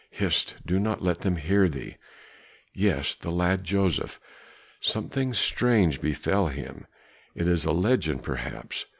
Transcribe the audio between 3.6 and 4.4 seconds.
Joseph,